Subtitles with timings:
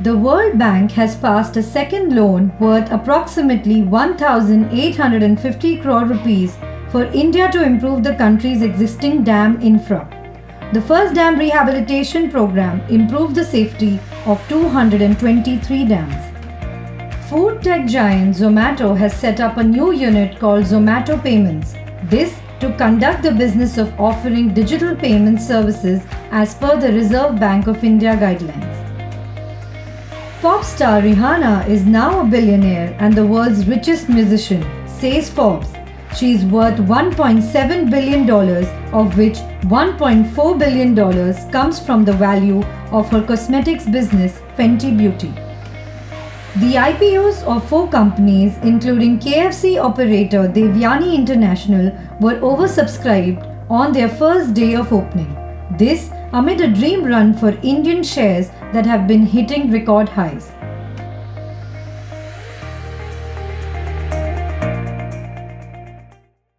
[0.00, 6.56] The World Bank has passed a second loan worth approximately 1,850 crore rupees
[6.90, 10.08] for India to improve the country's existing dam infra.
[10.72, 17.30] The first dam rehabilitation program improved the safety of 223 dams.
[17.30, 21.74] Food tech giant Zomato has set up a new unit called Zomato Payments.
[22.04, 26.02] This to conduct the business of offering digital payment services
[26.32, 28.73] as per the Reserve Bank of India guidelines.
[30.44, 35.68] Pop star Rihanna is now a billionaire and the world's richest musician, says Forbes.
[36.14, 38.28] She is worth $1.7 billion,
[38.92, 39.38] of which
[39.72, 42.62] $1.4 billion comes from the value
[42.92, 45.28] of her cosmetics business, Fenty Beauty.
[46.60, 51.90] The IPOs of four companies, including KFC operator Devyani International,
[52.20, 55.34] were oversubscribed on their first day of opening.
[55.78, 60.50] This amid a dream run for Indian shares that have been hitting record highs.